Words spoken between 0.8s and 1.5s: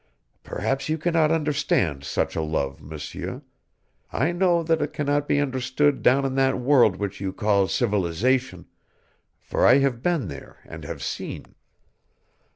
you can not